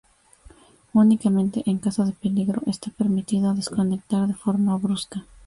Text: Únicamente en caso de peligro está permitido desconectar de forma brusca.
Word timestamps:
Únicamente 0.93 1.61
en 1.69 1.77
caso 1.77 2.05
de 2.05 2.13
peligro 2.13 2.63
está 2.65 2.89
permitido 2.89 3.53
desconectar 3.53 4.27
de 4.27 4.33
forma 4.33 4.75
brusca. 4.77 5.27